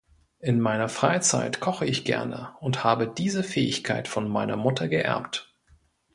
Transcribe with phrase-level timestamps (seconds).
[0.39, 5.53] In meiner Freizeit koche ich gerne und habe diese Fähigkeit von meiner Mutter geerbt.